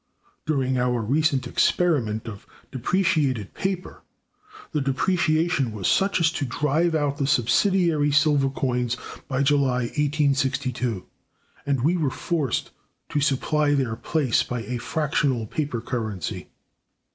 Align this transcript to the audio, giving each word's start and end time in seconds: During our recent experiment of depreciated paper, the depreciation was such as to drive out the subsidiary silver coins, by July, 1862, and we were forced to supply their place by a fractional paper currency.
During 0.47 0.79
our 0.79 0.99
recent 0.99 1.45
experiment 1.45 2.27
of 2.27 2.47
depreciated 2.71 3.53
paper, 3.53 4.01
the 4.71 4.81
depreciation 4.81 5.71
was 5.73 5.87
such 5.87 6.19
as 6.19 6.31
to 6.31 6.43
drive 6.45 6.95
out 6.95 7.17
the 7.17 7.27
subsidiary 7.27 8.11
silver 8.11 8.49
coins, 8.49 8.97
by 9.27 9.43
July, 9.43 9.83
1862, 9.93 11.05
and 11.67 11.83
we 11.83 11.97
were 11.97 12.09
forced 12.09 12.71
to 13.09 13.21
supply 13.21 13.75
their 13.75 13.95
place 13.95 14.41
by 14.41 14.63
a 14.63 14.79
fractional 14.79 15.45
paper 15.45 15.79
currency. 15.81 16.47